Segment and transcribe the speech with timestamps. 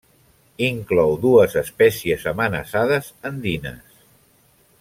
[0.67, 4.05] Inclou dues espècies amenaçades andines.